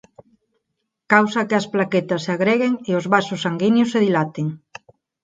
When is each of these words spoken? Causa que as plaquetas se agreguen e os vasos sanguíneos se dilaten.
Causa 1.13 1.45
que 1.47 1.55
as 1.61 1.67
plaquetas 1.73 2.23
se 2.25 2.31
agreguen 2.35 2.73
e 2.89 2.91
os 2.99 3.05
vasos 3.13 3.43
sanguíneos 3.45 3.91
se 3.93 4.03
dilaten. 4.05 4.47